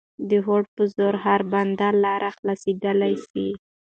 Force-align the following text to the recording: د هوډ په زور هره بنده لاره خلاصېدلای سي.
د 0.29 0.31
هوډ 0.45 0.65
په 0.75 0.83
زور 0.95 1.15
هره 1.23 1.45
بنده 1.53 1.89
لاره 2.03 2.29
خلاصېدلای 2.37 3.13
سي. 3.29 3.47